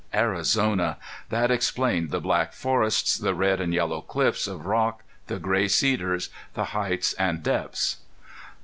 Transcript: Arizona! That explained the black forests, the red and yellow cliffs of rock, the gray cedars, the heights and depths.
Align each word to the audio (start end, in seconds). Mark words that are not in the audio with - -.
Arizona! 0.15 0.97
That 1.29 1.51
explained 1.51 2.09
the 2.09 2.19
black 2.19 2.53
forests, 2.53 3.15
the 3.19 3.35
red 3.35 3.61
and 3.61 3.71
yellow 3.71 4.01
cliffs 4.01 4.47
of 4.47 4.65
rock, 4.65 5.03
the 5.27 5.37
gray 5.37 5.67
cedars, 5.67 6.29
the 6.55 6.63
heights 6.73 7.13
and 7.19 7.43
depths. 7.43 7.97